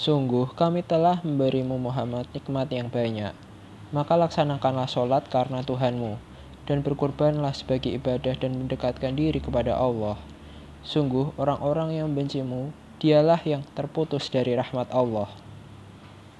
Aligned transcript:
Sungguh 0.00 0.48
kami 0.56 0.80
telah 0.80 1.20
memberimu 1.20 1.76
Muhammad 1.76 2.24
nikmat 2.32 2.72
yang 2.72 2.88
banyak. 2.88 3.36
Maka 3.92 4.16
laksanakanlah 4.16 4.88
sholat 4.88 5.28
karena 5.28 5.60
Tuhanmu, 5.60 6.16
dan 6.64 6.80
berkorbanlah 6.80 7.52
sebagai 7.52 7.92
ibadah 7.92 8.32
dan 8.32 8.56
mendekatkan 8.56 9.12
diri 9.12 9.44
kepada 9.44 9.76
Allah. 9.76 10.16
Sungguh 10.80 11.36
orang-orang 11.36 12.00
yang 12.00 12.16
bencimu, 12.16 12.72
dialah 12.96 13.44
yang 13.44 13.60
terputus 13.76 14.32
dari 14.32 14.56
rahmat 14.56 14.88
Allah. 14.88 15.28